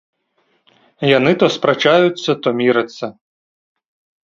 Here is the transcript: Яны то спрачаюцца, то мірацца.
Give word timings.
Яны 1.17 1.31
то 1.43 1.51
спрачаюцца, 1.57 2.31
то 2.41 2.47
мірацца. 2.65 3.05